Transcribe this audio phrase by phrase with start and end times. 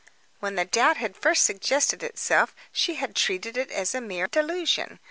[0.39, 4.99] When the doubt had first suggested itself she had treated it as a mere delusion.